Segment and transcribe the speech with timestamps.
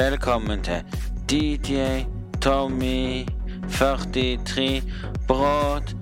[0.00, 0.84] Velkommen til
[1.30, 1.76] DJ
[2.42, 3.26] Tommy
[3.70, 4.82] 43
[5.28, 5.98] Broadcast.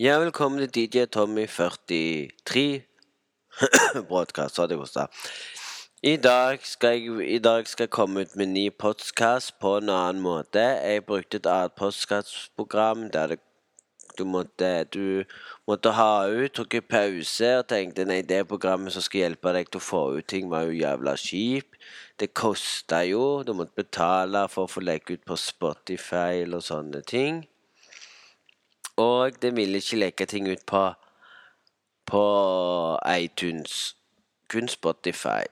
[0.00, 2.82] Ja, velkommen til DJ Tommy 43
[4.08, 5.06] Broadcast, sa det kosta.
[6.02, 9.88] I dag, skal jeg, I dag skal jeg komme ut med ny podkast på en
[9.88, 10.60] annen måte.
[10.60, 13.40] Jeg brukte et annet podkastprogram der det
[14.18, 15.24] du måtte, du
[15.68, 19.70] måtte ha ut, tok en pause og tenkte nei, det programmet som skal hjelpe deg
[19.70, 21.78] til å få ut ting, var jo jævla kjip.
[22.20, 23.42] Det kosta jo.
[23.46, 27.44] Du måtte betale for å få legge ut på Spotify og sånne ting.
[29.00, 30.82] Og det ville ikke legge ting ut på,
[32.10, 32.24] på
[33.08, 33.94] iTunes.
[34.50, 35.46] Kun Spotify.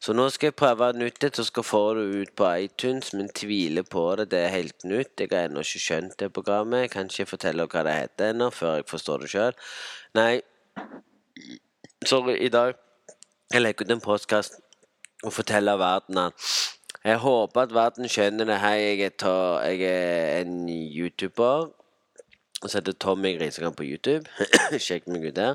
[0.00, 3.30] Så nå skal jeg prøve nytt et, så skal få det ut på iTunes, men
[3.34, 4.28] tviler på det.
[4.30, 5.18] Det er helt nytt.
[5.18, 6.84] Jeg har ennå ikke skjønt det programmet.
[6.84, 9.58] Jeg kan ikke fortelle hva det heter ennå, før jeg forstår det sjøl.
[10.14, 10.40] Nei,
[12.06, 12.76] sorry, i dag
[13.52, 14.60] jeg legger ut en postkast
[15.24, 16.48] og forteller verden at
[17.04, 18.58] jeg håper at verden skjønner det.
[18.60, 21.70] Hei, jeg er, jeg er en YouTuber.
[22.66, 24.26] Så heter Tommy Grisekamp på YouTube.
[24.84, 25.54] Sjekk meg ut der.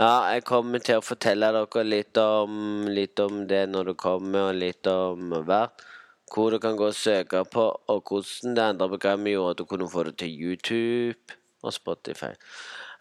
[0.00, 4.46] Ja, jeg kommer til å fortelle dere litt om, litt om det når du kommer,
[4.48, 5.82] og litt om hvert.
[6.32, 9.66] Hvor du kan gå og søke på, og hvordan det andre programmet gjorde at du
[9.68, 12.32] kunne få det til YouTube og Spotify.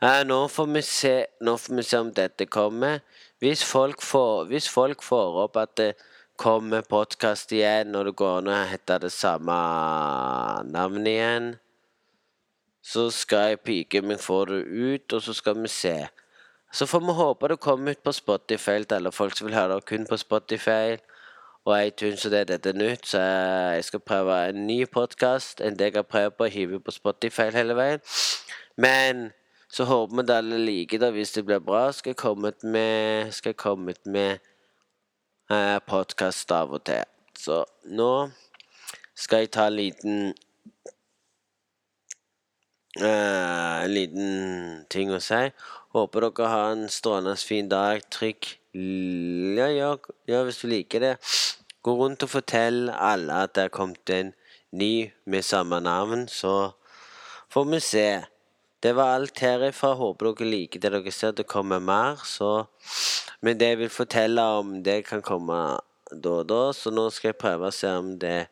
[0.04, 3.00] Eh, nå, får vi se, nå får vi se om dette kommer.
[3.40, 5.90] Hvis folk får, hvis folk får opp at det
[6.36, 9.56] kommer podkast igjen, og det går an å hete det samme
[10.68, 11.52] navnet igjen,
[12.84, 16.00] så skal jeg pike meg få det ut, og så skal vi se.
[16.72, 19.80] Så får vi håpe det kommer ut på Spotify til alle folk som vil høre
[19.80, 21.00] det kun på Spotify
[21.66, 23.08] og iTunes og det er dette nytt.
[23.08, 26.80] Så jeg skal prøve en ny podkast enn det jeg har prøvd på å hive
[26.80, 28.04] på Spotify hele veien.
[28.78, 29.32] Men
[29.70, 31.12] så håper vi at alle liker det.
[31.14, 34.38] Hvis det blir bra, skal jeg komme ut med, skal med
[35.50, 37.04] eh, podkast av og til.
[37.38, 38.30] Så nå
[39.16, 40.34] skal jeg ta en liten
[43.02, 45.50] eh, En liten ting å si.
[45.90, 48.04] Håper dere har en strålende fin dag.
[48.14, 49.96] Trykk ja, ja,
[50.30, 51.16] ja, hvis du liker det.
[51.82, 54.34] Gå rundt og fortell alle at det er kommet en
[54.72, 56.72] ny med samme navn, så
[57.50, 58.10] får vi se.
[58.84, 59.96] Det var alt herifra.
[59.98, 61.34] Håper dere liker det dere ser.
[61.34, 62.68] Det kommer mer, så
[63.42, 65.80] Men det jeg vil fortelle om, det kan komme
[66.12, 68.50] da og da, så nå skal jeg prøve å se om det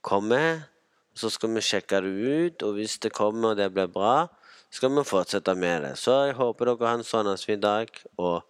[0.00, 0.71] kommer.
[1.14, 4.28] Så skal vi sjekke det ut, og hvis det kommer og det blir bra,
[4.72, 5.96] skal vi fortsette med det.
[6.00, 8.42] Så jeg håper dere har en sånn fin dag, og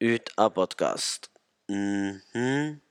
[0.00, 1.30] ut av podkast.
[1.68, 2.87] Mm -hmm.